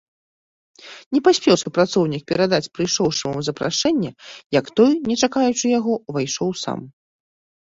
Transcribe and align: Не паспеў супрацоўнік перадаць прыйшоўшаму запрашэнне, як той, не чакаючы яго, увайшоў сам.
Не 1.15 1.19
паспеў 1.25 1.55
супрацоўнік 1.63 2.23
перадаць 2.31 2.69
прыйшоўшаму 2.77 3.39
запрашэнне, 3.49 4.09
як 4.59 4.65
той, 4.81 4.91
не 5.13 5.19
чакаючы 5.27 5.65
яго, 5.79 5.93
увайшоў 6.13 6.49
сам. 6.65 6.79